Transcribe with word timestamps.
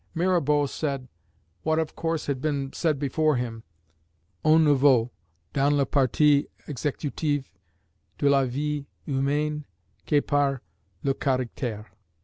Mirabeau 0.15 0.65
said, 0.65 1.07
what 1.61 1.77
of 1.77 1.95
course 1.95 2.25
had 2.25 2.41
been 2.41 2.73
said 2.73 2.97
before 2.97 3.35
him, 3.35 3.61
"On 4.43 4.65
ne 4.65 4.73
vaut, 4.73 5.11
dans 5.53 5.71
la 5.77 5.85
partie 5.85 6.47
exécutive 6.67 7.45
de 8.17 8.27
la 8.27 8.45
vie 8.45 8.87
humaine, 9.05 9.65
que 10.07 10.19
par 10.23 10.63
le 11.03 11.13
caractère." 11.13 11.85